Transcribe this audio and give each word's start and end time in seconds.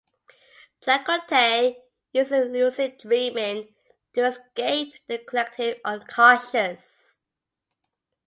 Chakotay 0.81 1.75
uses 2.11 2.47
lucid 2.49 2.97
dreaming 2.97 3.75
to 4.15 4.25
escape 4.25 4.95
the 5.05 5.19
collective 5.19 5.79
unconscious. 5.85 7.19